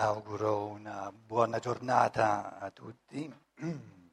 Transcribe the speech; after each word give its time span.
Auguro 0.00 0.64
una 0.64 1.12
buona 1.12 1.58
giornata 1.58 2.58
a 2.58 2.70
tutti. 2.70 3.30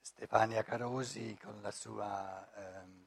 Stefania 0.00 0.62
Carosi 0.62 1.38
con 1.38 1.68
sua, 1.70 2.50
ehm, 2.56 3.06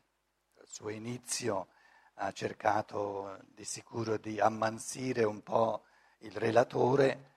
il 0.62 0.68
suo 0.68 0.90
inizio 0.90 1.70
ha 2.18 2.32
cercato 2.34 3.40
di 3.48 3.63
sicuro 3.66 4.18
di 4.18 4.40
ammansire 4.40 5.24
un 5.24 5.42
po' 5.42 5.86
il 6.20 6.34
relatore, 6.34 7.31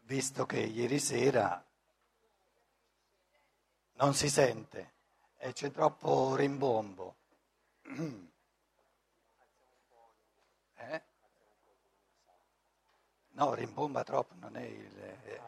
visto 0.00 0.44
che 0.44 0.58
ieri 0.58 0.98
sera 0.98 1.64
non 3.98 4.14
si 4.14 4.28
sente 4.28 4.94
e 5.36 5.52
c'è 5.52 5.70
troppo 5.70 6.34
rimbombo. 6.34 7.14
Eh? 10.82 11.09
No, 13.40 13.54
rimbomba 13.54 14.04
troppo, 14.04 14.34
non 14.38 14.54
è 14.58 14.64
il... 14.64 14.98
Eh, 14.98 15.40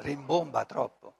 rimbomba 0.00 0.66
troppo. 0.66 1.14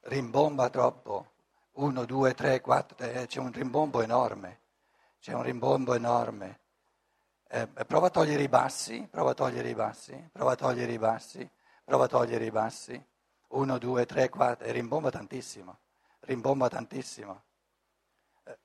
Rimbomba 0.00 0.68
troppo. 0.68 1.30
Uno, 1.74 2.04
due, 2.04 2.34
tre, 2.34 2.60
quattro, 2.60 3.06
eh, 3.06 3.26
c'è 3.28 3.38
un 3.38 3.52
rimbombo 3.52 4.02
enorme. 4.02 4.62
C'è 5.20 5.34
un 5.34 5.44
rimbombo 5.44 5.94
enorme. 5.94 6.58
Eh, 7.46 7.68
eh, 7.72 7.84
prova 7.84 8.08
a 8.08 8.10
togliere 8.10 8.42
i 8.42 8.48
bassi, 8.48 9.06
prova 9.08 9.30
a 9.30 9.34
togliere 9.34 9.68
i 9.68 9.76
bassi, 9.76 10.28
prova 10.32 10.52
a 10.52 10.56
togliere 10.56 10.90
i 10.90 10.98
bassi, 10.98 11.48
prova 11.84 12.06
a 12.06 12.08
togliere 12.08 12.44
i 12.44 12.50
bassi. 12.50 13.06
Uno, 13.50 13.78
due, 13.78 14.06
tre, 14.06 14.28
quattro, 14.30 14.66
e 14.66 14.72
rimbomba 14.72 15.10
tantissimo. 15.10 15.78
Rimbomba 16.18 16.68
tantissimo. 16.68 17.42
Eh, 18.42 18.58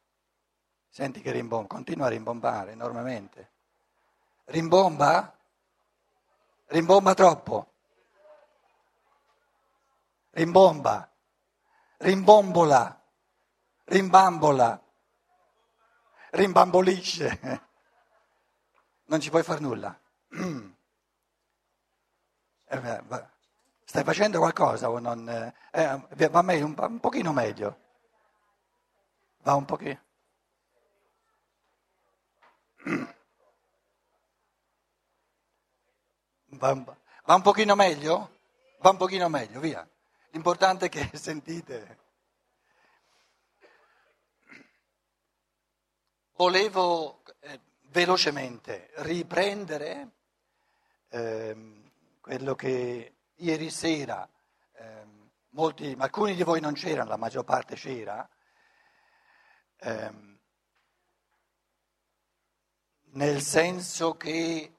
senti 0.90 1.21
che 1.21 1.32
rimbomba, 1.32 1.68
continua 1.68 2.08
a 2.08 2.10
rimbombare 2.10 2.71
enormemente. 2.71 3.52
Rimbomba? 4.46 5.38
Rimbomba 6.73 7.13
troppo. 7.13 7.68
Rimbomba. 10.32 11.07
Rimbombola. 11.98 13.04
Rimbambola. 13.85 14.84
Rimbambolisce. 16.32 17.40
Non 19.05 19.20
ci 19.20 19.29
puoi 19.29 19.44
fare 19.44 19.60
nulla. 19.60 19.96
Eh, 22.66 23.04
stai 23.85 24.04
facendo 24.04 24.40
qualcosa 24.40 24.90
o 24.90 24.98
non? 24.98 25.29
Eh, 25.71 26.29
va 26.29 26.41
meglio, 26.41 26.66
un, 26.66 26.74
un 26.76 26.99
pochino 26.99 27.32
meglio. 27.34 27.77
Va 29.44 29.54
un 29.54 29.66
pochino. 29.66 30.01
Va, 36.57 36.71
un 37.35 37.41
pochino 37.41 37.76
meglio? 37.76 38.40
Va 38.79 38.91
un 38.91 38.98
pochino 38.98 39.27
meglio, 39.29 39.59
via. 39.59 39.87
L'importante 40.32 40.85
è 40.85 40.90
che 40.90 41.10
sentite. 41.18 41.98
Volevo 46.35 47.23
eh, 47.40 47.60
velocemente 47.90 48.91
riprendere 48.95 50.12
eh, 51.10 51.82
quello 52.20 52.55
che 52.55 53.15
ieri 53.35 53.70
sera, 53.70 54.27
eh, 54.73 55.05
molti, 55.49 55.95
alcuni 55.98 56.35
di 56.35 56.43
voi 56.43 56.60
non 56.60 56.73
c'erano, 56.73 57.10
la 57.10 57.17
maggior 57.17 57.43
parte 57.43 57.76
c'era, 57.76 58.27
ehm, 59.77 60.40
nel 63.13 63.41
senso 63.41 64.16
che 64.17 64.72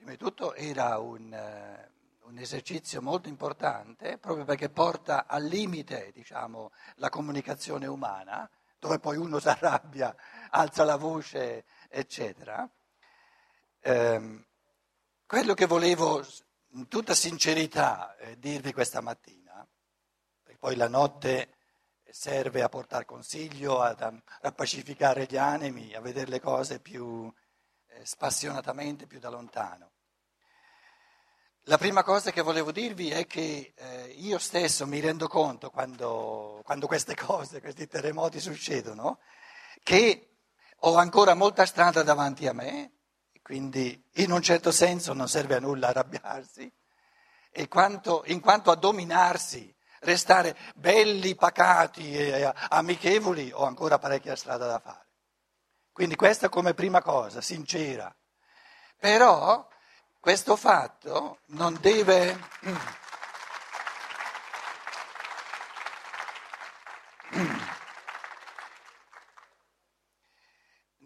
Prima 0.00 0.12
di 0.12 0.16
tutto 0.16 0.54
era 0.54 0.96
un, 0.96 1.30
eh, 1.30 1.90
un, 2.22 2.38
esercizio 2.38 3.02
molto 3.02 3.28
importante 3.28 4.16
proprio 4.16 4.46
perché 4.46 4.70
porta 4.70 5.26
al 5.26 5.44
limite 5.44 6.10
diciamo, 6.14 6.72
la 6.94 7.10
comunicazione 7.10 7.86
umana, 7.86 8.48
dove 8.78 8.98
poi 8.98 9.18
uno 9.18 9.38
si 9.40 9.48
arrabbia, 9.48 10.16
alza 10.48 10.84
la 10.84 10.96
voce, 10.96 11.66
eccetera. 11.90 12.66
Eh, 13.78 14.46
quello 15.26 15.52
che 15.52 15.66
volevo 15.66 16.26
in 16.70 16.88
tutta 16.88 17.12
sincerità 17.12 18.16
eh, 18.16 18.38
dirvi 18.38 18.72
questa 18.72 19.02
mattina, 19.02 19.68
perché 20.42 20.58
poi 20.58 20.76
la 20.76 20.88
notte 20.88 21.56
serve 22.08 22.62
a 22.62 22.70
portare 22.70 23.04
consiglio, 23.04 23.82
a, 23.82 23.94
a 24.40 24.52
pacificare 24.52 25.26
gli 25.28 25.36
animi, 25.36 25.92
a 25.92 26.00
vedere 26.00 26.30
le 26.30 26.40
cose 26.40 26.80
più 26.80 27.30
spassionatamente 28.04 29.06
più 29.06 29.18
da 29.18 29.28
lontano. 29.28 29.90
La 31.64 31.78
prima 31.78 32.02
cosa 32.02 32.32
che 32.32 32.40
volevo 32.40 32.72
dirvi 32.72 33.10
è 33.10 33.26
che 33.26 33.74
eh, 33.76 34.14
io 34.16 34.38
stesso 34.38 34.86
mi 34.86 34.98
rendo 34.98 35.28
conto 35.28 35.70
quando, 35.70 36.62
quando 36.64 36.86
queste 36.86 37.14
cose, 37.14 37.60
questi 37.60 37.86
terremoti 37.86 38.40
succedono, 38.40 39.20
che 39.82 40.36
ho 40.78 40.96
ancora 40.96 41.34
molta 41.34 41.66
strada 41.66 42.02
davanti 42.02 42.46
a 42.46 42.52
me, 42.52 42.92
quindi 43.42 44.02
in 44.14 44.32
un 44.32 44.40
certo 44.40 44.72
senso 44.72 45.12
non 45.12 45.28
serve 45.28 45.56
a 45.56 45.60
nulla 45.60 45.88
arrabbiarsi, 45.88 46.72
e 47.52 47.68
quanto, 47.68 48.22
in 48.26 48.40
quanto 48.40 48.70
a 48.70 48.76
dominarsi, 48.76 49.74
restare 50.00 50.56
belli, 50.74 51.34
pacati 51.34 52.14
e 52.14 52.52
amichevoli, 52.70 53.52
ho 53.52 53.64
ancora 53.64 53.98
parecchia 53.98 54.34
strada 54.34 54.66
da 54.66 54.78
fare. 54.78 55.09
Quindi 55.92 56.14
questa 56.16 56.48
come 56.48 56.74
prima 56.74 57.02
cosa, 57.02 57.40
sincera. 57.40 58.14
Però 58.98 59.68
questo 60.20 60.56
fatto 60.56 61.40
non 61.46 61.76
deve... 61.80 62.38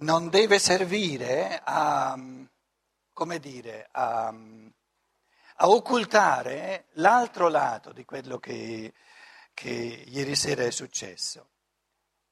non 0.04 0.28
deve 0.28 0.58
servire 0.58 1.60
a, 1.64 2.18
dire, 3.40 3.88
a, 3.92 4.26
a, 4.26 5.68
occultare 5.68 6.88
l'altro 6.94 7.48
lato 7.48 7.92
di 7.92 8.04
quello 8.04 8.38
che, 8.38 8.92
che 9.54 9.70
ieri 9.70 10.36
sera 10.36 10.64
è 10.64 10.70
successo. 10.70 11.53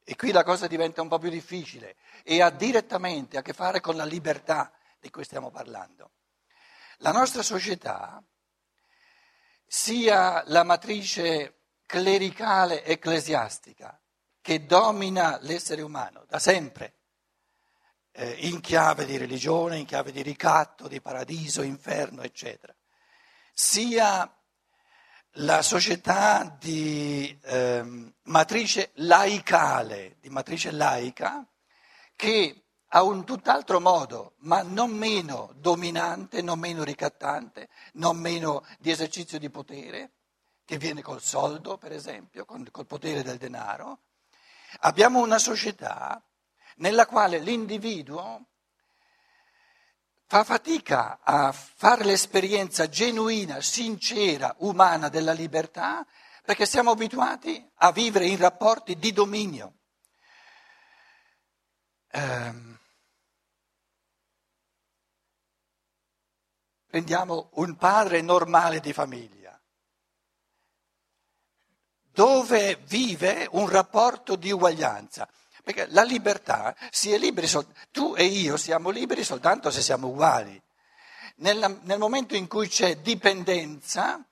E 0.05 0.17
qui 0.17 0.33
la 0.33 0.43
cosa 0.43 0.67
diventa 0.67 1.01
un 1.01 1.09
po' 1.09 1.19
più 1.19 1.31
difficile 1.31 1.97
e 2.25 2.43
ha 2.43 2.51
direttamente 2.51 3.39
a 3.39 3.43
che 3.43 3.53
fare 3.53 3.81
con 3.81 3.97
la 3.97 4.05
libertà 4.05 4.73
di 4.99 5.11
cui 5.11 5.25
stiamo 5.25 5.51
parlando. 5.51 6.13
La 6.99 7.13
nostra 7.13 7.43
società, 7.43 8.23
sia 9.67 10.43
la 10.47 10.65
matrice 10.65 11.63
clericale 11.87 12.85
ecclesiastica 12.85 13.99
che 14.41 14.67
domina 14.67 15.39
l'essere 15.41 15.83
umano 15.83 16.25
da 16.29 16.39
sempre, 16.39 16.95
eh, 18.13 18.31
in 18.47 18.61
chiave 18.61 19.07
di 19.07 19.17
religione, 19.17 19.79
in 19.79 19.87
chiave 19.87 20.13
di 20.13 20.21
ricatto, 20.21 20.89
di 20.89 21.01
paradiso, 21.01 21.63
inferno, 21.63 22.23
eccetera, 22.23 22.75
sia 23.55 24.31
la 25.37 25.63
società 25.63 26.57
di 26.59 27.39
eh, 27.43 28.13
matrice 28.25 28.91
laicale, 28.95 30.17
di 30.21 30.29
matrice 30.29 30.71
laica, 30.71 31.47
che 32.15 32.65
a 32.95 33.03
un 33.03 33.25
tutt'altro 33.25 33.81
modo, 33.81 34.35
ma 34.41 34.63
non 34.63 34.91
meno 34.91 35.53
dominante, 35.57 36.43
non 36.43 36.59
meno 36.59 36.85
ricattante, 36.85 37.69
non 37.95 38.19
meno 38.19 38.67
di 38.79 38.91
esercizio 38.91 39.39
di 39.39 39.49
potere, 39.49 40.11
che 40.65 40.77
viene 40.77 41.01
col 41.01 41.23
soldo, 41.23 41.79
per 41.79 41.93
esempio, 41.93 42.45
col 42.45 42.87
potere 42.87 43.23
del 43.23 43.39
denaro. 43.39 44.01
Abbiamo 44.81 45.21
una 45.21 45.39
società 45.39 46.23
nella 46.77 47.07
quale 47.07 47.39
l'individuo 47.39 48.47
fa 50.33 50.45
fatica 50.45 51.19
a 51.23 51.53
fare 51.53 52.05
l'esperienza 52.05 52.89
genuina, 52.89 53.61
sincera, 53.61 54.55
umana 54.61 55.11
della 55.11 55.33
libertà, 55.33 56.07
perché 56.43 56.65
siamo 56.65 56.93
abituati 56.93 57.63
a 57.75 57.93
vivere 57.93 58.25
in 58.25 58.39
rapporti 58.39 58.97
di 58.97 59.13
dominio. 59.13 59.81
Um, 62.15 62.79
Prendiamo 66.87 67.51
un 67.57 67.77
padre 67.77 68.23
normale 68.23 68.81
di 68.81 68.95
famiglia, 68.95 69.63
dove 72.11 72.77
vive 72.87 73.47
un 73.51 73.69
rapporto 73.69 74.37
di 74.37 74.51
uguaglianza. 74.51 75.29
Perché 75.63 75.87
la 75.91 76.03
libertà, 76.03 76.75
si 76.91 77.13
è 77.13 77.19
liberi, 77.19 77.49
tu 77.93 78.15
e 78.17 78.25
io 78.25 78.57
siamo 78.57 78.91
liberi 78.91 79.23
soltanto 79.23 79.71
se 79.71 79.81
siamo 79.81 80.09
uguali. 80.09 80.61
Nella, 81.37 81.69
nel 81.83 81.99
momento 81.99 82.35
in 82.35 82.49
cui 82.49 82.69
c'è 82.69 82.97
dipendenza, 82.97 84.25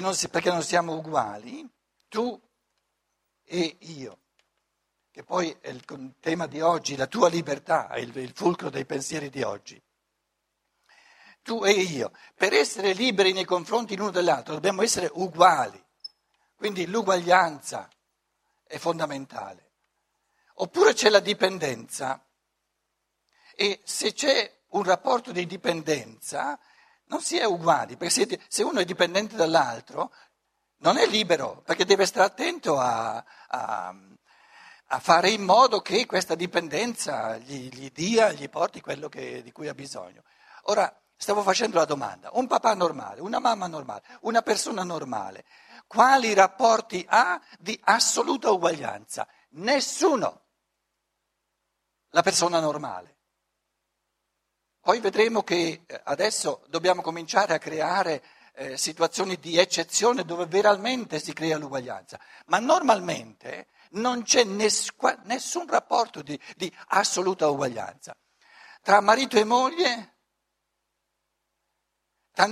non 0.00 0.14
si, 0.14 0.28
perché 0.28 0.50
non 0.50 0.62
siamo 0.62 0.94
uguali, 0.94 1.66
tu 2.08 2.38
e 3.44 3.76
io, 3.80 4.18
che 5.10 5.22
poi 5.24 5.54
è 5.60 5.68
il 5.68 5.84
tema 6.20 6.46
di 6.46 6.60
oggi, 6.60 6.96
la 6.96 7.06
tua 7.06 7.28
libertà, 7.28 7.88
è 7.88 7.98
il, 7.98 8.16
il 8.16 8.32
fulcro 8.34 8.70
dei 8.70 8.86
pensieri 8.86 9.30
di 9.30 9.42
oggi. 9.42 9.82
tu 11.42 11.64
e 11.64 11.72
io, 11.72 12.12
per 12.34 12.52
essere 12.52 12.92
liberi 12.92 13.32
nei 13.32 13.44
confronti 13.44 13.96
l'uno 13.96 14.10
dell'altro 14.10 14.54
dobbiamo 14.54 14.82
essere 14.82 15.10
uguali. 15.14 15.82
Quindi 16.54 16.86
l'uguaglianza 16.86 17.88
è 18.62 18.78
fondamentale. 18.78 19.71
Oppure 20.62 20.94
c'è 20.94 21.08
la 21.08 21.18
dipendenza 21.18 22.24
e 23.56 23.80
se 23.82 24.12
c'è 24.12 24.60
un 24.68 24.84
rapporto 24.84 25.32
di 25.32 25.44
dipendenza 25.44 26.56
non 27.06 27.20
si 27.20 27.36
è 27.36 27.44
uguali, 27.44 27.96
perché 27.96 28.40
se 28.46 28.62
uno 28.62 28.78
è 28.78 28.84
dipendente 28.84 29.34
dall'altro 29.34 30.14
non 30.78 30.98
è 30.98 31.06
libero, 31.08 31.62
perché 31.64 31.84
deve 31.84 32.06
stare 32.06 32.26
attento 32.26 32.78
a, 32.78 33.24
a, 33.48 33.94
a 34.86 34.98
fare 35.00 35.30
in 35.30 35.42
modo 35.42 35.80
che 35.80 36.06
questa 36.06 36.36
dipendenza 36.36 37.38
gli, 37.38 37.68
gli 37.68 37.90
dia, 37.90 38.30
gli 38.30 38.48
porti 38.48 38.80
quello 38.80 39.08
che, 39.08 39.42
di 39.42 39.50
cui 39.50 39.66
ha 39.66 39.74
bisogno. 39.74 40.22
Ora, 40.66 40.96
stavo 41.16 41.42
facendo 41.42 41.78
la 41.78 41.86
domanda, 41.86 42.30
un 42.34 42.46
papà 42.46 42.74
normale, 42.74 43.20
una 43.20 43.40
mamma 43.40 43.66
normale, 43.66 44.04
una 44.20 44.42
persona 44.42 44.84
normale, 44.84 45.44
quali 45.88 46.32
rapporti 46.34 47.04
ha 47.08 47.40
di 47.58 47.76
assoluta 47.82 48.52
uguaglianza? 48.52 49.26
Nessuno. 49.50 50.41
La 52.14 52.22
persona 52.22 52.60
normale. 52.60 53.16
Poi 54.80 55.00
vedremo 55.00 55.42
che 55.42 55.82
eh, 55.86 56.00
adesso 56.04 56.64
dobbiamo 56.68 57.00
cominciare 57.00 57.54
a 57.54 57.58
creare 57.58 58.22
eh, 58.54 58.76
situazioni 58.76 59.36
di 59.36 59.56
eccezione 59.56 60.24
dove 60.24 60.46
veramente 60.46 61.18
si 61.18 61.32
crea 61.32 61.56
l'uguaglianza, 61.56 62.20
ma 62.46 62.58
normalmente 62.58 63.68
non 63.92 64.24
c'è 64.24 64.44
ness- 64.44 64.92
nessun 65.24 65.66
rapporto 65.66 66.20
di, 66.20 66.38
di 66.56 66.70
assoluta 66.88 67.48
uguaglianza. 67.48 68.14
Tra 68.82 69.00
marito 69.00 69.38
e 69.38 69.44
moglie 69.44 70.16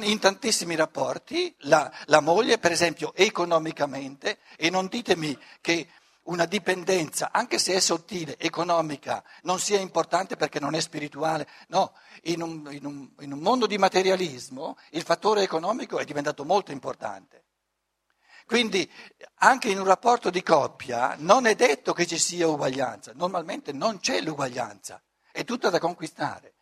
in 0.02 0.18
tantissimi 0.18 0.74
rapporti, 0.76 1.54
la, 1.60 1.90
la, 2.06 2.20
moglie, 2.20 2.58
per 2.58 2.70
esempio, 2.70 3.14
economicamente, 3.14 4.38
e 4.56 4.70
non 4.70 4.86
ditemi 4.86 5.36
che 5.60 5.88
una 6.30 6.46
dipendenza, 6.46 7.30
anche 7.32 7.58
se 7.58 7.74
è 7.74 7.80
sottile, 7.80 8.38
economica, 8.38 9.22
non 9.42 9.58
sia 9.58 9.78
importante 9.78 10.36
perché 10.36 10.60
non 10.60 10.74
è 10.74 10.80
spirituale. 10.80 11.46
No, 11.68 11.92
in 12.22 12.40
un, 12.40 12.68
in 12.70 12.86
un, 12.86 13.10
in 13.20 13.32
un 13.32 13.40
mondo 13.40 13.66
di 13.66 13.78
materialismo 13.78 14.76
il 14.90 15.02
fattore 15.02 15.42
economico 15.42 15.98
è 15.98 16.04
diventato 16.04 16.44
molto 16.44 16.70
importante. 16.70 17.44
Quindi 18.46 18.90
anche 19.36 19.68
in 19.68 19.78
un 19.78 19.84
rapporto 19.84 20.30
di 20.30 20.42
coppia 20.42 21.14
non 21.18 21.46
è 21.46 21.54
detto 21.54 21.92
che 21.92 22.06
ci 22.06 22.18
sia 22.18 22.48
uguaglianza, 22.48 23.12
normalmente 23.14 23.72
non 23.72 24.00
c'è 24.00 24.20
l'uguaglianza, 24.20 25.02
è 25.30 25.44
tutta 25.44 25.68
da 25.68 25.78
conquistare. 25.78 26.54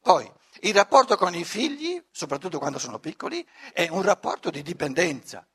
Poi 0.00 0.30
il 0.62 0.74
rapporto 0.74 1.16
con 1.16 1.34
i 1.34 1.44
figli, 1.44 2.02
soprattutto 2.10 2.58
quando 2.58 2.78
sono 2.78 2.98
piccoli, 2.98 3.46
è 3.72 3.88
un 3.90 4.02
rapporto 4.02 4.50
di 4.50 4.62
dipendenza 4.62 5.46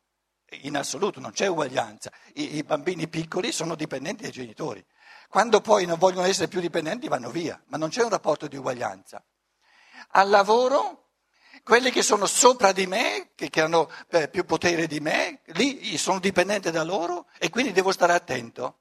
in 0.61 0.77
assoluto 0.77 1.19
non 1.19 1.31
c'è 1.31 1.47
uguaglianza. 1.47 2.11
I, 2.33 2.57
I, 2.57 2.63
bambini 2.63 3.07
piccoli 3.07 3.51
sono 3.51 3.75
dipendenti 3.75 4.23
dai 4.23 4.31
genitori. 4.31 4.83
Quando 5.27 5.61
poi 5.61 5.85
non 5.85 5.97
vogliono 5.97 6.27
essere 6.27 6.47
più 6.47 6.59
dipendenti 6.59 7.07
vanno 7.07 7.29
via, 7.29 7.61
ma 7.67 7.77
non 7.77 7.89
c'è 7.89 8.03
un 8.03 8.09
rapporto 8.09 8.47
di 8.47 8.55
uguaglianza. 8.55 9.23
Al 10.09 10.29
lavoro, 10.29 11.09
quelli 11.63 11.91
che 11.91 12.03
sono 12.03 12.25
sopra 12.25 12.71
di 12.71 12.85
me, 12.85 13.31
che, 13.35 13.49
che 13.49 13.61
hanno 13.61 13.89
eh, 14.09 14.29
più 14.29 14.45
potere 14.45 14.85
di 14.85 14.99
me, 14.99 15.41
lì 15.53 15.97
sono 15.97 16.19
dipendente 16.19 16.71
da 16.71 16.83
loro 16.83 17.27
e 17.39 17.49
quindi 17.49 17.71
devo 17.71 17.91
stare 17.91 18.13
attento. 18.13 18.79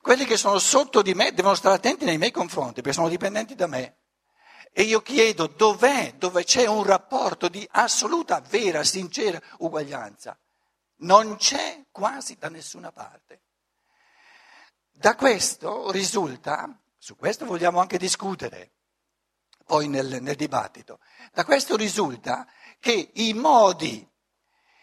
Quelli 0.00 0.24
che 0.24 0.36
sono 0.36 0.58
sotto 0.58 1.02
di 1.02 1.14
me 1.14 1.32
devono 1.32 1.54
stare 1.54 1.76
attenti 1.76 2.04
nei 2.04 2.18
miei 2.18 2.30
confronti 2.30 2.80
perché 2.80 2.96
sono 2.96 3.08
dipendenti 3.08 3.54
da 3.54 3.66
me. 3.66 3.98
E 4.72 4.82
io 4.82 5.02
chiedo 5.02 5.46
dov'è, 5.46 6.14
dove 6.16 6.44
c'è 6.44 6.66
un 6.66 6.82
rapporto 6.82 7.48
di 7.48 7.66
assoluta, 7.70 8.40
vera, 8.40 8.82
sincera 8.82 9.40
uguaglianza 9.58 10.36
non 11.04 11.36
c'è 11.36 11.84
quasi 11.90 12.36
da 12.38 12.48
nessuna 12.48 12.90
parte. 12.92 13.42
Da 14.90 15.14
questo 15.14 15.90
risulta, 15.90 16.78
su 16.98 17.16
questo 17.16 17.44
vogliamo 17.44 17.80
anche 17.80 17.98
discutere 17.98 18.72
poi 19.64 19.88
nel, 19.88 20.20
nel 20.20 20.36
dibattito, 20.36 20.98
da 21.32 21.44
questo 21.44 21.76
risulta 21.76 22.46
che 22.78 23.10
i 23.14 23.32
modi 23.32 24.06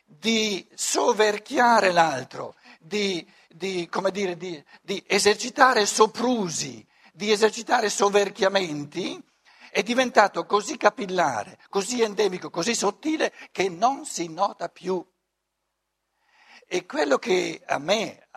di 0.05 0.67
soverchiare 0.73 1.91
l'altro, 1.91 2.55
di, 2.79 3.25
di, 3.47 3.87
dire, 4.11 4.35
di, 4.35 4.63
di 4.81 5.03
esercitare 5.07 5.85
soprusi, 5.85 6.85
di 7.13 7.31
esercitare 7.31 7.89
soverchiamenti, 7.89 9.23
è 9.69 9.83
diventato 9.83 10.45
così 10.45 10.75
capillare, 10.77 11.57
così 11.69 12.01
endemico, 12.01 12.49
così 12.49 12.75
sottile 12.75 13.31
che 13.51 13.69
non 13.69 14.05
si 14.05 14.27
nota 14.27 14.67
più 14.67 15.05
e 16.73 16.85
quello 16.85 17.17
che 17.17 17.61
a 17.65 17.79
me, 17.79 18.29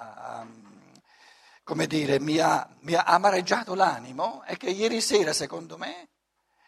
come 1.63 1.87
dire, 1.87 2.19
mi 2.19 2.39
ha, 2.39 2.69
mi 2.81 2.95
ha 2.95 3.05
amareggiato 3.05 3.77
l'animo 3.77 4.43
è 4.43 4.57
che 4.57 4.71
ieri 4.71 5.01
sera, 5.01 5.33
secondo 5.33 5.79
me, 5.79 6.09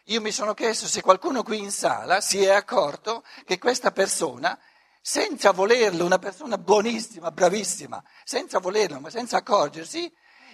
io 0.05 0.21
mi 0.21 0.31
sono 0.31 0.53
chiesto 0.53 0.87
se 0.87 1.01
qualcuno 1.01 1.43
qui 1.43 1.59
in 1.59 1.71
sala 1.71 2.21
si 2.21 2.41
è 2.41 2.51
accorto 2.51 3.21
che 3.43 3.57
questa 3.57 3.91
persona, 3.91 4.57
senza 5.01 5.51
volerlo, 5.51 6.05
una 6.05 6.19
persona 6.19 6.57
buonissima, 6.57 7.31
bravissima, 7.31 8.01
senza 8.23 8.59
volerlo, 8.59 9.01
ma 9.01 9.09
senza 9.09 9.35
accorgersi, 9.35 10.09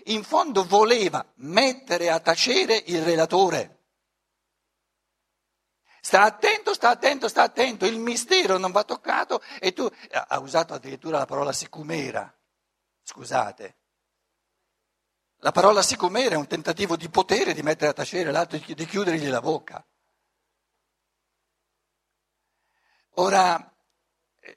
in 0.06 0.24
fondo 0.24 0.66
voleva 0.66 1.24
mettere 1.36 2.10
a 2.10 2.20
tacere 2.20 2.82
il 2.88 3.04
relatore. 3.04 3.83
Sta 6.14 6.26
attento, 6.26 6.76
sta 6.76 6.90
attento, 6.92 7.28
sta 7.28 7.42
attento, 7.42 7.88
il 7.88 7.98
mistero 7.98 8.60
non 8.60 8.72
va 8.72 8.84
toccato 8.84 9.42
e 9.60 9.74
tu 9.74 9.90
ha 10.12 10.38
usato 10.38 10.76
addirittura 10.76 11.18
la 11.18 11.26
parola 11.26 11.52
sicumera. 11.52 12.32
Scusate. 13.02 13.78
La 15.38 15.52
parola 15.52 15.82
sicumera 15.82 16.36
è 16.36 16.38
un 16.38 16.46
tentativo 16.46 16.96
di 16.98 17.10
potere 17.10 17.56
di 17.56 17.64
mettere 17.64 17.90
a 17.90 17.94
tacere 17.96 18.30
l'altro, 18.30 18.60
di 18.60 18.86
chiudergli 18.86 19.28
la 19.28 19.42
bocca. 19.42 19.84
Ora, 23.16 23.76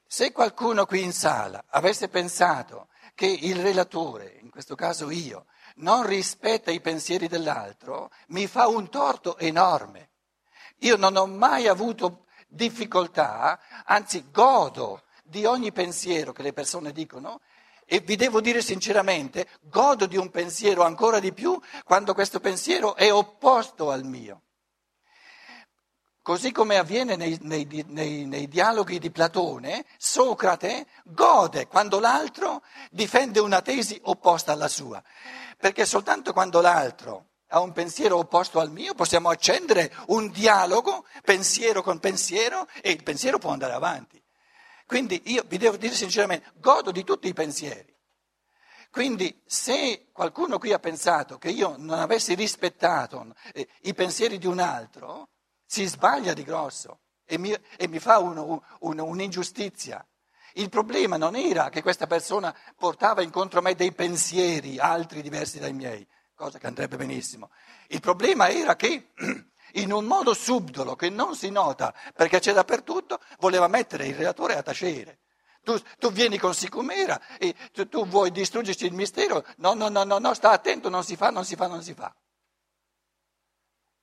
se 0.05 0.31
qualcuno 0.31 0.85
qui 0.85 1.01
in 1.01 1.11
sala 1.11 1.65
avesse 1.69 2.07
pensato 2.07 2.89
che 3.15 3.25
il 3.25 3.59
relatore, 3.59 4.37
in 4.43 4.51
questo 4.51 4.75
caso 4.75 5.09
io, 5.09 5.47
non 5.77 6.05
rispetta 6.05 6.69
i 6.69 6.81
pensieri 6.81 7.27
dell'altro, 7.27 8.11
mi 8.27 8.45
fa 8.45 8.67
un 8.67 8.91
torto 8.91 9.39
enorme. 9.39 10.11
Io 10.79 10.95
non 10.95 11.15
ho 11.15 11.25
mai 11.25 11.67
avuto 11.67 12.25
difficoltà, 12.47 13.59
anzi 13.85 14.29
godo 14.31 15.03
di 15.23 15.45
ogni 15.45 15.71
pensiero 15.71 16.31
che 16.31 16.43
le 16.43 16.53
persone 16.53 16.91
dicono 16.91 17.41
e 17.85 17.99
vi 18.01 18.15
devo 18.15 18.41
dire 18.41 18.61
sinceramente, 18.61 19.47
godo 19.61 20.07
di 20.07 20.17
un 20.17 20.29
pensiero 20.29 20.83
ancora 20.83 21.19
di 21.19 21.33
più 21.33 21.59
quando 21.85 22.13
questo 22.13 22.39
pensiero 22.39 22.95
è 22.95 23.11
opposto 23.13 23.91
al 23.91 24.03
mio. 24.03 24.41
Così 26.21 26.51
come 26.51 26.75
avviene 26.75 27.15
nei, 27.15 27.37
nei, 27.43 27.85
nei, 27.87 28.25
nei, 28.25 28.49
dialoghi 28.49 28.99
di 28.99 29.09
Platone, 29.11 29.85
Socrate 29.95 30.85
gode 31.05 31.67
quando 31.67 32.01
l'altro 32.01 32.61
difende 32.91 33.39
una 33.39 33.61
tesi 33.61 33.97
opposta 34.03 34.51
alla 34.51 34.67
sua, 34.67 35.01
perché 35.57 35.85
soltanto 35.85 36.33
quando 36.33 36.59
l'altro 36.59 37.26
ha 37.49 37.59
un 37.59 37.71
pensiero 37.71 38.17
opposto 38.17 38.59
al 38.59 38.71
mio, 38.71 38.93
possiamo 38.93 39.29
accendere 39.29 39.93
un 40.07 40.29
dialogo, 40.31 41.05
pensiero 41.23 41.81
con 41.81 41.99
pensiero, 41.99 42.67
e 42.81 42.91
il 42.91 43.03
pensiero 43.03 43.37
può 43.37 43.51
andare 43.51 43.73
avanti. 43.73 44.21
Quindi 44.85 45.21
io 45.25 45.43
vi 45.47 45.57
devo 45.57 45.77
dire 45.77 45.93
sinceramente, 45.93 46.51
godo 46.55 46.91
di 46.91 47.03
tutti 47.03 47.27
i 47.27 47.33
pensieri. 47.33 47.95
Quindi 48.89 49.41
se 49.45 50.07
qualcuno 50.11 50.57
qui 50.57 50.71
ha 50.71 50.79
pensato 50.79 51.37
che 51.37 51.49
io 51.49 51.75
non 51.77 51.99
avessi 51.99 52.33
rispettato 52.33 53.35
eh, 53.53 53.67
i 53.81 53.93
pensieri 53.93 54.37
di 54.37 54.47
un 54.47 54.59
altro, 54.59 55.29
si 55.65 55.85
sbaglia 55.85 56.33
di 56.33 56.43
grosso 56.43 57.01
e 57.25 57.37
mi, 57.37 57.53
e 57.77 57.87
mi 57.87 57.99
fa 57.99 58.19
uno, 58.19 58.63
un, 58.79 58.99
un'ingiustizia. 58.99 60.05
Il 60.53 60.69
problema 60.69 61.17
non 61.17 61.35
era 61.35 61.69
che 61.69 61.83
questa 61.83 62.07
persona 62.07 62.55
portava 62.75 63.21
incontro 63.21 63.59
a 63.59 63.61
me 63.61 63.75
dei 63.75 63.91
pensieri 63.91 64.79
altri 64.79 65.21
diversi 65.21 65.59
dai 65.59 65.73
miei, 65.73 66.07
cosa 66.37 66.59
che 66.59 66.67
andrebbe 66.67 66.95
benissimo. 66.95 67.49
Il 67.87 67.99
problema 67.99 68.49
era 68.49 68.75
che 68.75 69.11
in 69.73 69.91
un 69.91 70.05
modo 70.05 70.33
subdolo 70.33 70.95
che 70.95 71.09
non 71.09 71.35
si 71.35 71.49
nota 71.49 71.93
perché 72.13 72.39
c'è 72.39 72.53
dappertutto, 72.53 73.19
voleva 73.39 73.67
mettere 73.67 74.05
il 74.05 74.15
relatore 74.15 74.55
a 74.55 74.61
tacere. 74.61 75.19
Tu, 75.63 75.77
tu 75.97 76.11
vieni 76.11 76.37
con 76.37 76.53
sicumera 76.53 77.19
e 77.37 77.53
tu, 77.73 77.89
tu, 77.89 78.07
vuoi 78.07 78.31
distruggerci 78.31 78.85
il 78.85 78.93
mistero, 78.93 79.43
no, 79.57 79.73
no, 79.73 79.89
no, 79.89 80.05
no, 80.05 80.19
no, 80.19 80.33
sta 80.33 80.51
attento, 80.51 80.87
non 80.87 81.03
si 81.03 81.17
fa, 81.17 81.29
non 81.29 81.43
si 81.43 81.57
fa, 81.57 81.67
non 81.67 81.83
si 81.83 81.93
fa. 81.93 82.15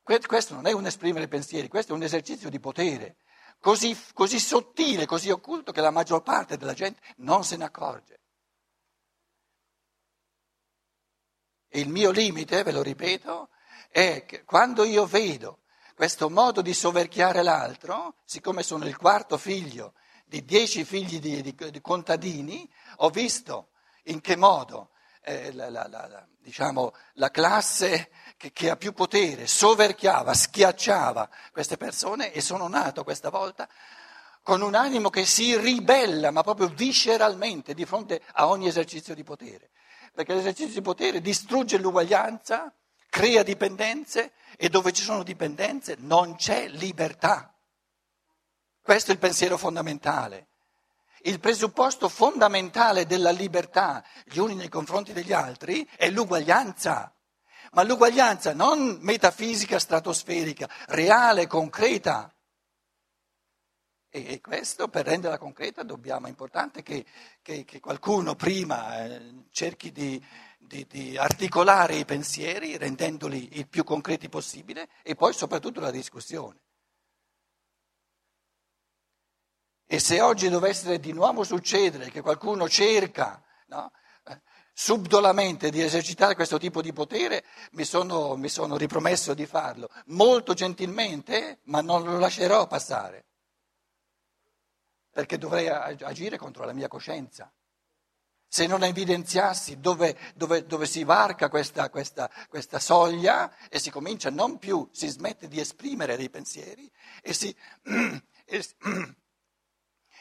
Questo 0.03 0.55
non 0.55 0.67
è 0.67 0.73
un 0.73 0.85
esprimere 0.85 1.29
pensieri, 1.29 1.69
questo 1.69 1.93
è 1.93 1.97
un 1.97 2.03
esercizio 2.03 2.51
di 2.51 2.61
potere, 2.61 3.17
così, 3.59 3.99
così 4.13 4.39
sottile, 4.39 5.07
così 5.07 5.31
occulto 5.31 5.73
che 5.73 5.81
la 5.81 5.91
maggior 5.91 6.23
parte 6.23 6.59
della 6.59 6.75
gente 6.75 7.01
non 7.19 7.45
se 7.45 7.57
ne 7.57 7.65
accorge. 7.65 8.24
Il 11.75 11.89
mio 11.89 12.13
limite, 12.13 12.63
ve 12.63 12.71
lo 12.71 12.83
ripeto, 12.83 13.49
è 13.91 14.25
che 14.27 14.45
quando 14.45 14.85
io 14.85 15.07
vedo 15.07 15.63
questo 15.97 16.31
modo 16.31 16.63
di 16.63 16.73
soverchiare 16.73 17.43
l'altro, 17.43 18.15
siccome 18.25 18.63
sono 18.63 18.87
il 18.87 18.97
quarto 18.97 19.37
figlio 19.37 19.95
di 20.25 20.45
dieci 20.45 20.85
figli 20.85 21.19
di, 21.19 21.43
di, 21.43 21.71
di 21.71 21.81
contadini, 21.81 22.69
ho 22.99 23.11
visto 23.11 23.71
in 24.05 24.21
che 24.21 24.37
modo 24.37 24.91
eh, 25.23 25.53
la, 25.53 25.69
la, 25.69 25.89
la, 25.89 26.27
diciamo, 26.39 26.93
la, 27.15 27.31
classe 27.33 28.11
che, 28.37 28.53
che, 28.53 28.71
ha 28.71 28.77
più 28.77 28.93
potere 28.93 29.49
soverchiava, 29.49 30.33
schiacciava 30.33 31.29
queste 31.51 31.77
persone 31.77 32.33
e 32.33 32.41
sono 32.41 32.69
nato 32.69 33.03
questa 33.03 33.31
volta 33.31 33.69
con 34.45 34.61
un 34.61 34.77
animo 34.77 35.11
che 35.11 35.25
si 35.25 35.57
ribella, 35.57 36.31
ma 36.31 36.43
proprio 36.43 36.69
visceralmente, 36.69 37.75
di 37.75 37.85
fronte 37.85 38.23
a 38.35 38.47
ogni 38.47 38.69
esercizio 38.69 39.15
di 39.15 39.25
potere. 39.25 39.71
Perché 40.15 40.35
l'esercizio 40.35 40.75
di 40.75 40.81
potere 40.81 41.21
distrugge 41.21 41.77
l'uguaglianza, 41.77 42.73
crea 43.09 43.43
dipendenze 43.43 44.33
e 44.57 44.69
dove 44.69 44.93
ci 44.93 45.03
sono 45.03 45.23
dipendenze 45.23 45.97
non 45.99 46.37
c'è 46.37 46.69
libertà. 46.69 47.53
Questo 48.81 49.11
è 49.11 49.15
il 49.15 49.21
pensiero 49.21 49.57
fondamentale. 49.57 50.49
Il 51.23 51.41
presupposto 51.41 52.09
fondamentale 52.09 53.07
della 53.07 53.31
libertà, 53.31 54.05
gli 54.25 54.39
uni 54.39 54.55
nei 54.55 54.69
confronti 54.69 55.13
degli 55.13 55.33
altri, 55.33 55.89
è 55.97 56.11
l'uguaglianza. 56.11 57.15
Ma 57.73 57.83
l'uguaglianza 57.83 58.53
non 58.53 58.99
metafisica 59.01 59.79
stratosferica, 59.79 60.69
reale, 60.89 61.47
concreta. 61.47 62.34
E 64.17 64.41
questo 64.41 64.87
per 64.87 65.07
renderla 65.07 65.39
concreta 65.39 65.83
dobbiamo, 65.83 66.27
è 66.27 66.29
importante 66.29 66.85
che, 66.85 67.05
che, 67.43 67.65
che 67.65 67.81
qualcuno 67.81 68.37
prima 68.37 69.03
eh, 69.03 69.47
cerchi 69.51 69.91
di, 69.91 70.25
di, 70.57 70.87
di, 70.89 71.17
articolare 71.17 71.97
i 71.97 72.05
pensieri 72.05 72.77
rendendoli 72.77 73.59
il 73.59 73.67
più 73.67 73.83
concreti 73.83 74.29
possibile 74.29 74.89
e 75.03 75.17
poi 75.17 75.33
soprattutto 75.33 75.81
la 75.81 75.91
discussione. 75.91 76.61
E 79.85 79.99
se 79.99 80.21
oggi 80.21 80.49
dovesse 80.49 81.01
di 81.01 81.13
nuovo 81.13 81.43
succedere 81.43 82.09
che 82.13 82.21
qualcuno 82.21 82.69
cerca 82.69 83.43
no, 83.67 83.91
subdolamente 84.73 85.71
di 85.71 85.83
esercitare 85.83 86.37
questo 86.37 86.59
tipo 86.59 86.81
di 86.83 86.93
potere, 86.93 87.45
mi 87.73 87.85
sono, 87.85 88.37
mi 88.37 88.49
sono 88.49 88.77
ripromesso 88.77 89.35
di 89.35 89.45
farlo, 89.45 89.89
molto 90.07 90.55
gentilmente, 90.55 91.59
ma 91.65 91.81
non 91.81 92.05
lo 92.05 92.17
lascerò 92.17 92.69
passare, 92.69 93.25
perché 95.15 95.39
dovrei 95.39 95.69
agire 95.69 96.37
contro 96.37 96.65
la 96.65 96.73
mia 96.73 96.89
coscienza. 96.89 97.51
Se 98.49 98.67
non 98.67 98.83
evidenziassi 98.83 99.79
dove, 99.79 100.19
dove, 100.35 100.67
dove 100.67 100.87
si 100.87 101.05
varca 101.05 101.49
questa, 101.49 101.89
questa, 101.89 102.29
questa, 102.49 102.81
soglia 102.81 103.69
e 103.69 103.79
si 103.79 103.91
comincia 103.91 104.31
non 104.31 104.59
più, 104.59 104.89
si 104.91 105.07
smette 105.07 105.47
di 105.47 105.61
esprimere 105.61 106.17
dei 106.17 106.31
pensieri 106.31 106.91
e 107.23 107.33
si, 107.33 107.55
e, 108.45 108.65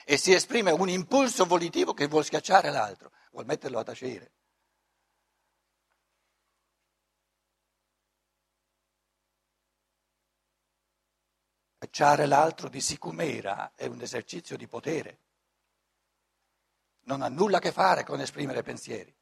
e 0.05 0.17
si 0.17 0.31
esprime 0.31 0.69
un 0.69 0.89
impulso 0.89 1.45
volitivo 1.45 1.95
che 1.95 2.05
vuol 2.05 2.23
schiacciare 2.23 2.69
l'altro, 2.69 3.11
vuol 3.31 3.45
metterlo 3.45 3.79
a 3.79 3.83
tacere. 3.83 4.33
Schiacciare 11.93 12.25
l'altro 12.25 12.69
di 12.69 12.81
sicumera 12.81 13.73
è 13.75 13.85
un 13.85 14.01
esercizio 14.01 14.57
di 14.57 14.67
potere. 14.67 15.19
Non 17.01 17.21
ha 17.21 17.27
nulla 17.27 17.57
a 17.57 17.59
che 17.59 17.71
fare 17.71 18.03
con 18.03 18.19
esprimere 18.19 18.63
pensieri. 18.63 19.15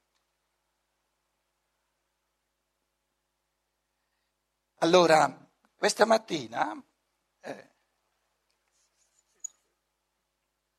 Allora, 4.75 5.51
questa 5.75 6.05
mattina 6.05 6.81
eh, 7.41 7.69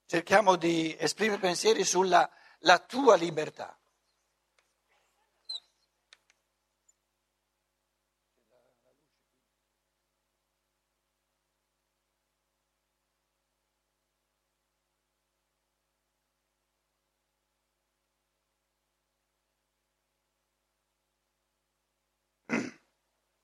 cerchiamo 0.06 0.56
di 0.56 0.96
esprimere 0.98 1.40
pensieri 1.42 1.84
sulla 1.84 2.26
tua 2.86 3.16
libertà. 3.16 3.78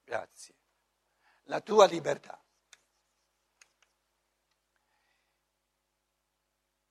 Grazie. 0.09 0.55
La 1.43 1.61
tua 1.61 1.85
libertà. 1.85 2.43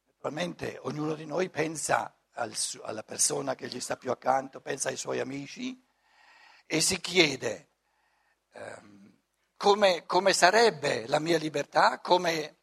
Naturalmente 0.06 0.78
ognuno 0.84 1.16
di 1.16 1.26
noi 1.26 1.50
pensa 1.50 2.16
al, 2.34 2.56
alla 2.84 3.02
persona 3.02 3.56
che 3.56 3.70
gli 3.70 3.80
sta 3.80 3.98
più 3.98 4.12
accanto, 4.12 4.62
pensa 4.62 4.90
ai 4.90 4.98
suoi 4.98 5.20
amici 5.20 5.84
e 6.68 6.80
si 6.80 7.02
chiede 7.02 7.70
ehm, 8.52 9.20
come, 9.58 10.06
come, 10.06 10.32
sarebbe 10.32 11.08
la 11.08 11.18
mia 11.18 11.40
libertà, 11.40 12.00
come, 12.00 12.58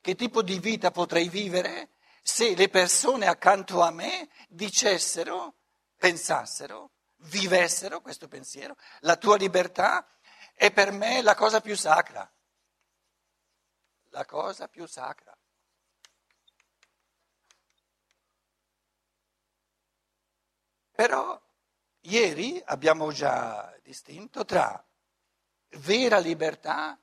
che 0.00 0.14
tipo 0.14 0.40
di 0.42 0.58
vita 0.60 0.90
potrei 0.90 1.28
vivere 1.28 1.90
se 2.22 2.54
le 2.54 2.70
persone 2.70 3.26
accanto 3.26 3.82
a 3.82 3.90
me 3.90 4.30
dicessero, 4.48 5.56
pensassero, 5.98 6.92
vivessero 7.22 8.00
questo 8.00 8.28
pensiero. 8.28 8.76
La 9.00 9.16
tua 9.16 9.36
libertà 9.36 10.06
è 10.54 10.72
per 10.72 10.92
me 10.92 11.22
la 11.22 11.34
cosa 11.34 11.60
più 11.60 11.76
sacra. 11.76 12.30
La 14.10 14.24
cosa 14.24 14.68
più 14.68 14.86
sacra. 14.86 15.36
Però 20.92 21.40
ieri 22.00 22.60
abbiamo 22.64 23.12
già 23.12 23.72
distinto 23.82 24.44
tra 24.44 24.84
vera 25.76 26.18
libertà 26.18 26.98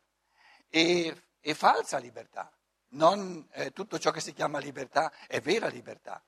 e, 0.69 1.29
e 1.39 1.53
falsa 1.53 1.97
libertà. 1.97 2.51
Non 2.89 3.47
eh, 3.51 3.71
tutto 3.71 3.97
ciò 3.97 4.11
che 4.11 4.19
si 4.19 4.33
chiama 4.33 4.59
libertà 4.59 5.11
è 5.27 5.39
vera 5.39 5.67
libertà. 5.67 6.21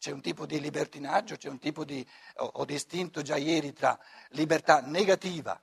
C'è 0.00 0.12
un 0.12 0.22
tipo 0.22 0.46
di 0.46 0.58
libertinaggio, 0.58 1.36
c'è 1.36 1.50
un 1.50 1.58
tipo 1.58 1.84
di... 1.84 2.04
ho, 2.36 2.50
ho 2.54 2.64
distinto 2.64 3.20
già 3.20 3.36
ieri 3.36 3.74
tra 3.74 3.98
libertà 4.30 4.80
negativa, 4.80 5.60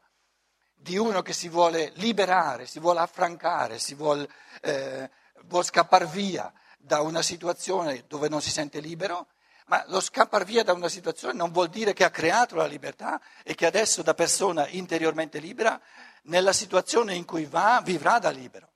di 0.76 0.96
uno 0.96 1.24
che 1.24 1.34
si 1.34 1.50
vuole 1.50 1.92
liberare, 1.96 2.68
si 2.68 2.78
vuole 2.78 3.00
affrancare, 3.00 3.80
si 3.80 3.96
vuole, 3.96 4.30
eh, 4.62 5.10
vuole 5.46 5.66
scappare 5.66 6.06
via 6.06 6.54
da 6.78 7.02
una 7.02 7.24
situazione 7.24 8.06
dove 8.08 8.30
non 8.30 8.40
si 8.40 8.52
sente 8.52 8.80
libero, 8.80 9.26
ma 9.66 9.84
lo 9.88 10.00
scappare 10.00 10.46
via 10.46 10.64
da 10.64 10.74
una 10.74 10.88
situazione 10.88 11.34
non 11.34 11.52
vuol 11.52 11.70
dire 11.70 11.94
che 11.94 12.04
ha 12.04 12.12
creato 12.12 12.56
la 12.56 12.68
libertà 12.68 13.20
e 13.44 13.56
che 13.56 13.66
adesso 13.66 14.04
da 14.04 14.14
persona 14.14 14.68
interiormente 14.68 15.40
libera, 15.40 15.82
nella 16.26 16.54
situazione 16.54 17.16
in 17.16 17.26
cui 17.26 17.46
va, 17.46 17.82
vivrà 17.84 18.20
da 18.20 18.30
libero. 18.30 18.72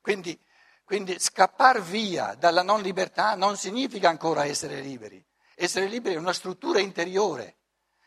Quindi, 0.00 0.40
quindi 0.88 1.18
scappare 1.20 1.82
via 1.82 2.34
dalla 2.34 2.62
non 2.62 2.80
libertà 2.80 3.34
non 3.34 3.58
significa 3.58 4.08
ancora 4.08 4.46
essere 4.46 4.80
liberi. 4.80 5.22
Essere 5.54 5.86
liberi 5.86 6.14
è 6.14 6.18
una 6.18 6.32
struttura 6.32 6.80
interiore 6.80 7.58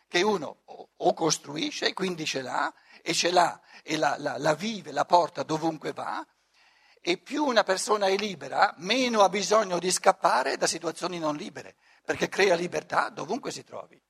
che 0.07 0.23
uno 0.23 0.63
o 0.97 1.13
costruisce, 1.13 1.93
quindi 1.93 2.25
ce 2.25 2.41
l'ha, 2.41 2.73
e 3.03 3.13
ce 3.13 3.29
l'ha 3.29 3.61
e 3.83 3.97
la, 3.97 4.15
la, 4.17 4.39
la 4.39 4.55
vive, 4.55 4.91
la 4.91 5.05
porta 5.05 5.43
dovunque 5.43 5.93
va, 5.93 6.25
e 6.99 7.17
più 7.19 7.45
una 7.45 7.61
persona 7.61 8.07
è 8.07 8.15
libera, 8.15 8.73
meno 8.77 9.21
ha 9.21 9.29
bisogno 9.29 9.77
di 9.77 9.91
scappare 9.91 10.57
da 10.57 10.65
situazioni 10.65 11.19
non 11.19 11.35
libere, 11.35 11.75
perché 12.03 12.29
crea 12.29 12.55
libertà 12.55 13.09
dovunque 13.09 13.51
si 13.51 13.63
trovi. 13.63 14.01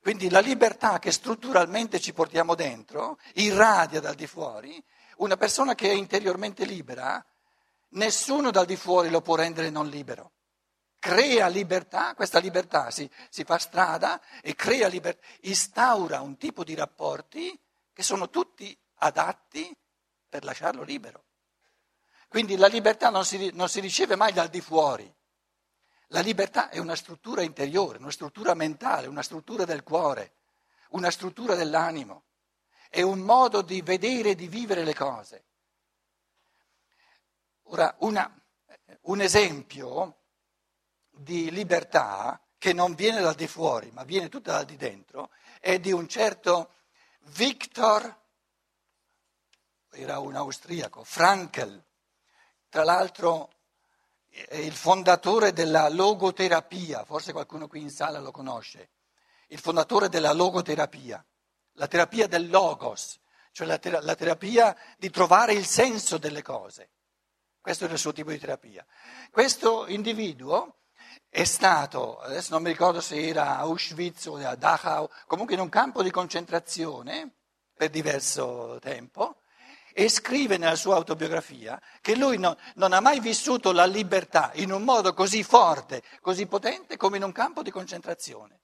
Quindi 0.00 0.30
la 0.30 0.38
libertà 0.38 1.00
che 1.00 1.10
strutturalmente 1.10 1.98
ci 1.98 2.12
portiamo 2.12 2.54
dentro 2.54 3.18
irradia 3.34 3.98
dal 3.98 4.14
di 4.14 4.28
fuori, 4.28 4.80
una 5.16 5.36
persona 5.36 5.74
che 5.74 5.90
è 5.90 5.94
interiormente 5.94 6.64
libera, 6.64 7.26
nessuno 7.90 8.50
dal 8.50 8.66
di 8.66 8.76
fuori 8.76 9.10
lo 9.10 9.20
può 9.20 9.36
rendere 9.36 9.70
non 9.70 9.88
libero. 9.88 10.32
Crea 10.98 11.46
libertà, 11.48 12.14
questa 12.14 12.38
libertà 12.38 12.90
si, 12.90 13.08
si 13.30 13.44
fa 13.44 13.58
strada 13.58 14.20
e 14.42 14.54
crea 14.54 14.88
libertà, 14.88 15.24
instaura 15.42 16.20
un 16.20 16.36
tipo 16.36 16.64
di 16.64 16.74
rapporti 16.74 17.58
che 17.92 18.02
sono 18.02 18.28
tutti 18.28 18.76
adatti 18.96 19.74
per 20.28 20.44
lasciarlo 20.44 20.82
libero. 20.82 21.24
Quindi 22.28 22.56
la 22.56 22.66
libertà 22.66 23.08
non 23.08 23.24
si, 23.24 23.50
non 23.54 23.68
si 23.68 23.80
riceve 23.80 24.16
mai 24.16 24.32
dal 24.32 24.48
di 24.48 24.60
fuori. 24.60 25.10
La 26.08 26.20
libertà 26.20 26.68
è 26.68 26.78
una 26.78 26.94
struttura 26.94 27.42
interiore, 27.42 27.98
una 27.98 28.10
struttura 28.10 28.54
mentale, 28.54 29.06
una 29.06 29.22
struttura 29.22 29.64
del 29.64 29.82
cuore, 29.82 30.34
una 30.90 31.10
struttura 31.10 31.54
dell'animo. 31.54 32.24
È 32.88 33.02
un 33.02 33.20
modo 33.20 33.62
di 33.62 33.80
vedere 33.82 34.30
e 34.30 34.34
di 34.34 34.48
vivere 34.48 34.84
le 34.84 34.94
cose. 34.94 35.45
Ora, 37.70 37.94
una, 38.00 38.32
un 39.02 39.20
esempio 39.20 40.22
di 41.10 41.50
libertà 41.50 42.40
che 42.58 42.72
non 42.72 42.94
viene 42.94 43.20
dal 43.20 43.34
di 43.34 43.46
fuori, 43.46 43.90
ma 43.92 44.04
viene 44.04 44.28
tutta 44.28 44.52
dal 44.52 44.64
di 44.64 44.76
dentro, 44.76 45.30
è 45.60 45.78
di 45.78 45.92
un 45.92 46.08
certo 46.08 46.72
Viktor 47.20 48.24
era 49.90 50.18
un 50.18 50.36
austriaco, 50.36 51.02
Frankel, 51.04 51.82
tra 52.68 52.84
l'altro 52.84 53.50
il 54.50 54.74
fondatore 54.74 55.52
della 55.52 55.88
logoterapia, 55.88 57.04
forse 57.04 57.32
qualcuno 57.32 57.66
qui 57.66 57.80
in 57.80 57.90
sala 57.90 58.18
lo 58.18 58.30
conosce, 58.30 58.90
il 59.48 59.58
fondatore 59.58 60.08
della 60.08 60.32
logoterapia, 60.32 61.24
la 61.72 61.86
terapia 61.86 62.26
del 62.26 62.50
logos, 62.50 63.18
cioè 63.52 63.66
la, 63.66 63.78
ter- 63.78 64.02
la 64.02 64.14
terapia 64.14 64.76
di 64.98 65.08
trovare 65.08 65.54
il 65.54 65.64
senso 65.64 66.18
delle 66.18 66.42
cose. 66.42 66.90
Questo 67.66 67.86
era 67.86 67.94
il 67.94 67.98
suo 67.98 68.12
tipo 68.12 68.30
di 68.30 68.38
terapia. 68.38 68.86
Questo 69.32 69.88
individuo 69.88 70.82
è 71.28 71.42
stato, 71.42 72.20
adesso 72.20 72.52
non 72.52 72.62
mi 72.62 72.70
ricordo 72.70 73.00
se 73.00 73.20
era 73.20 73.56
a 73.56 73.58
Auschwitz 73.58 74.26
o 74.26 74.36
a 74.36 74.54
Dachau, 74.54 75.10
comunque 75.26 75.54
in 75.54 75.60
un 75.60 75.68
campo 75.68 76.04
di 76.04 76.12
concentrazione 76.12 77.38
per 77.74 77.90
diverso 77.90 78.78
tempo, 78.80 79.40
e 79.92 80.08
scrive 80.08 80.58
nella 80.58 80.76
sua 80.76 80.94
autobiografia 80.94 81.82
che 82.00 82.14
lui 82.14 82.38
no, 82.38 82.56
non 82.76 82.92
ha 82.92 83.00
mai 83.00 83.18
vissuto 83.18 83.72
la 83.72 83.84
libertà 83.84 84.52
in 84.54 84.70
un 84.70 84.84
modo 84.84 85.12
così 85.12 85.42
forte, 85.42 86.04
così 86.20 86.46
potente 86.46 86.96
come 86.96 87.16
in 87.16 87.24
un 87.24 87.32
campo 87.32 87.64
di 87.64 87.72
concentrazione. 87.72 88.60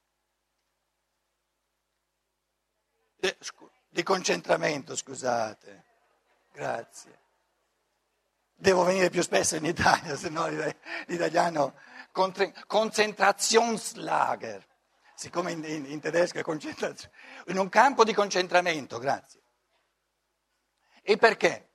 Di 3.89 4.03
concentramento, 4.05 4.95
scusate. 4.95 5.85
Grazie. 6.53 7.22
Devo 8.63 8.85
venire 8.85 9.11
più 9.11 9.23
spesso 9.23 9.57
in 9.57 9.65
Italia, 9.65 10.15
se 10.23 10.29
no 10.29 10.47
l'italiano 11.07 11.75
Konzentrationslager, 12.13 14.65
siccome 15.17 15.51
in, 15.51 15.65
in, 15.65 15.85
in 15.87 15.99
tedesco 15.99 16.39
è 16.39 16.43
concentrazione, 16.43 17.13
in 17.47 17.59
un 17.59 17.69
campo 17.69 18.05
di 18.05 18.13
concentramento, 18.13 19.01
grazie. 19.01 19.41
E 21.03 21.17
perché? 21.17 21.71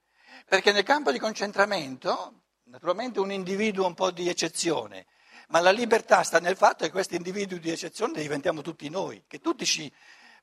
Perché 0.46 0.72
nel 0.72 0.84
campo 0.84 1.12
di 1.12 1.20
concentramento, 1.20 2.44
naturalmente 2.68 3.20
un 3.20 3.34
individuo 3.34 3.86
un 3.86 3.94
po' 3.94 4.12
di 4.12 4.30
eccezione, 4.30 5.08
ma 5.50 5.60
la 5.60 5.72
libertà 5.72 6.24
sta 6.24 6.40
nel 6.40 6.56
fatto 6.56 6.86
che 6.86 6.92
questi 6.92 7.18
individui 7.18 7.60
di 7.60 7.70
eccezione 7.70 8.22
diventiamo 8.22 8.62
tutti 8.62 8.88
noi, 8.88 9.26
che 9.28 9.40
tutti 9.40 9.66
ci 9.66 9.94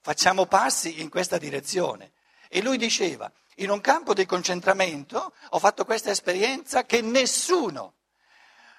facciamo 0.02 0.44
passi 0.44 1.00
in 1.00 1.08
questa 1.08 1.38
direzione. 1.38 2.12
E 2.50 2.60
lui 2.60 2.76
diceva, 2.76 3.32
in 3.56 3.70
un 3.70 3.80
campo 3.80 4.14
di 4.14 4.26
concentramento 4.26 5.32
ho 5.50 5.58
fatto 5.58 5.84
questa 5.84 6.10
esperienza 6.10 6.84
che 6.84 7.00
nessuno, 7.00 7.94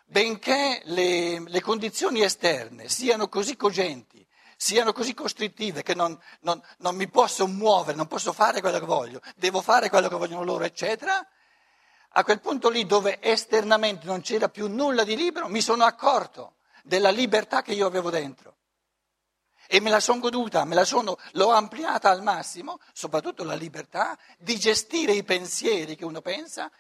benché 0.05 0.81
le, 0.85 1.39
le 1.39 1.61
condizioni 1.61 2.21
esterne 2.21 2.89
siano 2.89 3.27
così 3.29 3.55
cogenti, 3.55 4.25
siano 4.57 4.93
così 4.93 5.13
costrittive 5.13 5.83
che 5.83 5.95
non, 5.95 6.17
non, 6.41 6.61
non 6.79 6.95
mi 6.95 7.07
posso 7.07 7.47
muovere, 7.47 7.97
non 7.97 8.07
posso 8.07 8.33
fare 8.33 8.61
quello 8.61 8.79
che 8.79 8.85
voglio, 8.85 9.21
devo 9.35 9.61
fare 9.61 9.89
quello 9.89 10.07
che 10.07 10.15
vogliono 10.15 10.43
loro, 10.43 10.63
eccetera, 10.63 11.25
a 12.17 12.23
quel 12.23 12.39
punto 12.39 12.69
lì 12.69 12.85
dove 12.85 13.21
esternamente 13.21 14.05
non 14.05 14.21
c'era 14.21 14.47
più 14.47 14.67
nulla 14.67 15.03
di 15.03 15.15
libero, 15.15 15.49
mi 15.49 15.61
sono 15.61 15.83
accorto 15.83 16.55
della 16.83 17.09
libertà 17.09 17.61
che 17.61 17.73
io 17.73 17.85
avevo 17.87 18.09
dentro. 18.09 18.54
E 19.67 19.79
me 19.79 19.89
la 19.89 19.99
sono 19.99 20.19
goduta, 20.19 20.63
me 20.65 20.75
la 20.75 20.85
sono, 20.85 21.17
l'ho 21.33 21.49
ampliata 21.49 22.09
al 22.09 22.21
massimo, 22.21 22.79
soprattutto 22.93 23.43
la 23.43 23.55
libertà 23.55 24.17
di 24.37 24.57
gestire 24.57 25.13
i 25.13 25.23
pensieri 25.23 25.95
che 25.95 26.05
uno 26.05 26.21
pensa, 26.21 26.71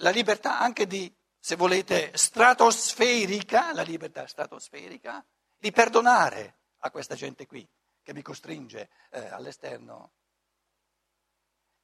la 0.00 0.10
libertà 0.10 0.58
anche 0.58 0.86
di, 0.86 1.14
se 1.38 1.56
volete, 1.56 2.12
stratosferica, 2.14 3.72
la 3.72 3.82
libertà 3.82 4.26
stratosferica, 4.26 5.24
di 5.56 5.72
perdonare 5.72 6.58
a 6.80 6.90
questa 6.90 7.14
gente 7.14 7.46
qui 7.46 7.66
che 8.02 8.12
mi 8.12 8.22
costringe 8.22 8.90
eh, 9.10 9.26
all'esterno. 9.28 10.12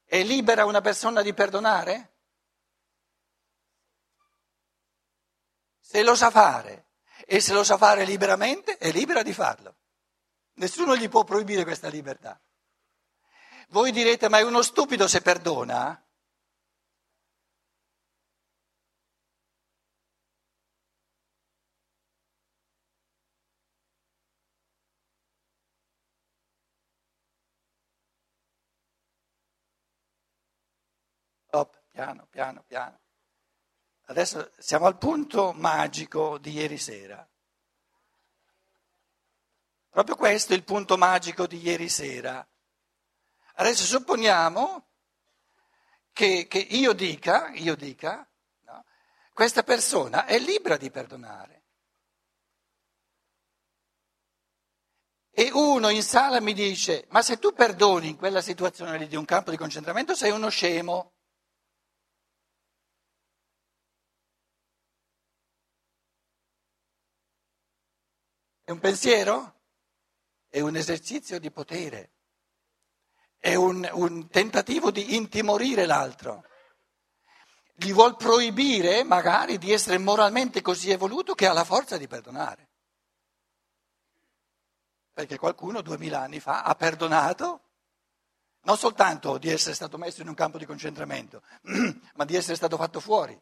È 0.05 0.23
libera 0.23 0.67
una 0.67 0.81
persona 0.81 1.23
di 1.23 1.33
perdonare? 1.33 2.11
Se 5.81 6.03
lo 6.03 6.15
sa 6.15 6.31
fare 6.31 6.87
e 7.27 7.41
se 7.41 7.53
lo 7.53 7.65
sa 7.65 7.77
fare 7.77 8.05
liberamente, 8.05 8.77
è 8.77 8.93
libera 8.93 9.23
di 9.23 9.33
farlo. 9.33 9.77
Nessuno 10.55 10.97
gli 10.97 11.09
può 11.09 11.25
proibire 11.25 11.65
questa 11.65 11.89
libertà. 11.89 12.41
Voi 13.69 13.91
direte, 13.91 14.29
ma 14.29 14.39
è 14.39 14.43
uno 14.43 14.63
stupido 14.63 15.09
se 15.09 15.23
perdona? 15.23 15.99
Stop, 31.47 31.83
piano, 31.91 32.27
piano, 32.31 32.65
piano. 32.67 32.99
Adesso 34.07 34.53
siamo 34.59 34.87
al 34.87 34.97
punto 34.99 35.53
magico 35.53 36.39
di 36.39 36.53
ieri 36.53 36.79
sera. 36.79 37.27
Proprio 39.93 40.17
questo 40.17 40.55
è 40.55 40.57
il 40.57 40.65
punto 40.65 40.97
magico 40.97 41.47
di 41.47 41.61
ieri 41.61 41.91
sera. 41.91 42.47
Adesso 43.57 43.85
supponiamo 43.85 44.89
che, 46.13 46.47
che 46.49 46.59
io 46.61 46.95
dica, 46.95 47.51
io 47.51 47.77
dica 47.77 48.27
no, 48.61 48.87
questa 49.35 49.63
persona 49.63 50.25
è 50.25 50.39
libera 50.39 50.79
di 50.79 50.91
perdonare. 50.91 51.65
E 55.31 55.51
uno 55.53 55.91
in 55.91 56.03
sala 56.03 56.41
mi 56.41 56.55
dice, 56.55 57.05
ma 57.11 57.21
se 57.21 57.39
tu 57.39 57.53
perdoni 57.53 58.09
in 58.09 58.17
quella 58.17 58.41
situazione 58.41 58.97
lì 58.97 59.07
di 59.09 59.17
un 59.17 59.27
campo 59.27 59.51
di 59.51 59.59
concentramento 59.59 60.15
sei 60.15 60.31
uno 60.31 60.49
scemo. 60.49 61.13
È 68.65 68.71
un 68.71 68.79
pensiero? 68.79 69.62
È 70.53 70.61
un 70.61 70.77
esercizio 70.77 71.41
di 71.41 71.51
potere, 71.51 72.11
è 73.39 73.55
un, 73.55 73.89
un 73.95 74.29
tentativo 74.29 74.91
di 74.91 75.17
intimorire 75.17 75.87
l'altro. 75.87 76.45
Gli 77.75 77.91
vuol 77.91 78.17
proibire 78.17 79.03
magari 79.03 79.57
di 79.57 79.73
essere 79.73 79.97
moralmente 79.97 80.61
così 80.61 80.91
evoluto 80.91 81.35
che 81.35 81.47
ha 81.47 81.55
la 81.55 81.65
forza 81.65 81.97
di 81.97 82.07
perdonare. 82.07 82.69
Perché 85.15 85.39
qualcuno 85.39 85.81
duemila 85.81 86.21
anni 86.21 86.39
fa 86.39 86.65
ha 86.65 86.75
perdonato 86.75 87.63
non 88.65 88.77
soltanto 88.77 89.39
di 89.39 89.49
essere 89.49 89.75
stato 89.75 89.97
messo 89.97 90.21
in 90.21 90.29
un 90.29 90.35
campo 90.35 90.59
di 90.59 90.67
concentramento, 90.67 91.43
ma 92.17 92.27
di 92.27 92.37
essere 92.37 92.57
stato 92.57 92.77
fatto 92.77 93.01
fuori. 93.01 93.41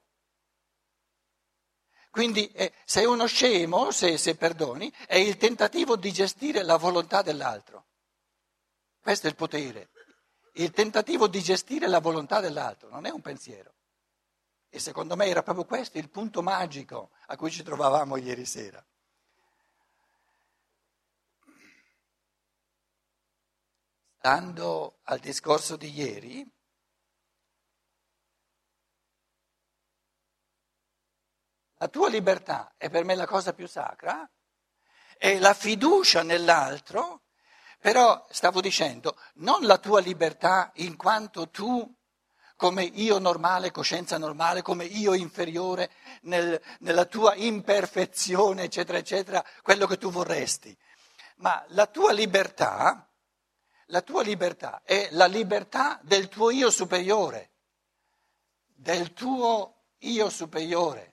Quindi 2.11 2.51
eh, 2.51 2.73
sei 2.85 3.07
uno 3.07 3.27
scemo 3.27 3.93
se, 3.93 4.19
se 4.19 4.35
perdoni, 4.35 4.93
è 5.07 5.17
il 5.17 5.37
tentativo 5.37 5.97
di 5.97 6.13
gestire 6.13 6.63
la 6.63 6.77
volontà 6.77 7.23
dell'altro. 7.23 7.87
Questo 9.01 9.29
è 9.29 9.31
il 9.31 9.37
potere, 9.37 9.91
il 10.55 10.73
tentativo 10.73 11.29
di 11.29 11.41
gestire 11.41 11.87
la 11.87 12.01
volontà 12.01 12.41
dell'altro, 12.41 12.91
non 12.91 13.07
è 13.07 13.11
un 13.11 13.21
pensiero. 13.21 13.75
E 14.69 14.79
secondo 14.79 15.17
me 15.17 15.27
era 15.27 15.43
proprio 15.43 15.65
questo 15.65 15.99
il 15.99 16.11
punto 16.11 16.43
magico 16.43 17.11
a 17.27 17.37
cui 17.37 17.51
ci 17.51 17.63
trovavamo 17.63 18.17
ieri 18.17 18.45
sera. 18.45 18.85
Stando 24.19 24.99
al 25.05 25.19
discorso 25.19 25.77
di 25.77 25.91
ieri, 25.91 26.47
La 31.83 31.89
tua 31.89 32.11
libertà 32.11 32.75
è 32.77 32.91
per 32.91 33.05
me 33.05 33.15
la 33.15 33.25
cosa 33.25 33.55
più 33.55 33.67
sacra 33.67 34.29
e 35.17 35.39
la 35.39 35.55
fiducia 35.55 36.23
nell'altro, 36.23 37.23
però 37.79 38.27
stavo 38.29 38.61
dicendo, 38.61 39.17
non 39.37 39.63
la 39.63 39.79
tua 39.79 40.01
libertà 40.01 40.73
in 40.75 40.97
quanto 40.97 41.49
tu 41.49 41.91
come 42.55 42.83
io 42.83 43.19
normale, 43.19 43.71
coscienza 43.71 44.19
normale, 44.19 44.61
come 44.61 44.85
io 44.85 45.15
inferiore, 45.15 45.91
nel, 46.25 46.61
nella 46.81 47.07
tua 47.07 47.35
imperfezione, 47.35 48.65
eccetera, 48.65 48.99
eccetera, 48.99 49.43
quello 49.63 49.87
che 49.87 49.97
tu 49.97 50.11
vorresti. 50.11 50.77
Ma 51.37 51.65
la 51.69 51.87
tua 51.87 52.13
libertà, 52.13 53.11
la 53.87 54.03
tua 54.03 54.21
libertà 54.21 54.83
è 54.85 55.09
la 55.13 55.25
libertà 55.25 55.99
del 56.03 56.29
tuo 56.29 56.51
io 56.51 56.69
superiore, 56.69 57.53
del 58.67 59.15
tuo 59.15 59.85
io 60.01 60.29
superiore. 60.29 61.10